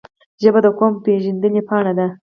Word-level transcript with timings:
ژبه 0.41 0.59
د 0.65 0.67
قوم 0.77 0.93
پېژند 1.03 1.43
پاڼه 1.67 1.93
ده 1.97 2.07